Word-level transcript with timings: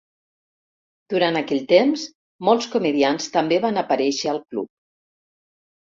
Durant 1.13 1.37
aquell 1.41 1.61
temps, 1.73 2.07
molts 2.49 2.69
comediants 2.77 3.31
també 3.39 3.61
van 3.67 3.81
aparèixer 3.83 4.33
al 4.33 4.45
club. 4.47 4.71